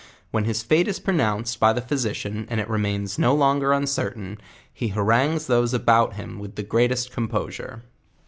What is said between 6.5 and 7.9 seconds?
the greatest composure.